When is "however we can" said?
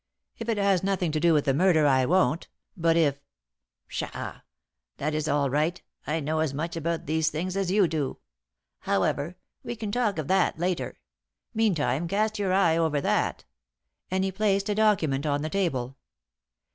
8.79-9.91